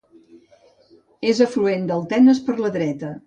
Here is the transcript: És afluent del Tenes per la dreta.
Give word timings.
És 1.33 1.43
afluent 1.47 1.87
del 1.91 2.09
Tenes 2.15 2.43
per 2.49 2.57
la 2.65 2.73
dreta. 2.81 3.13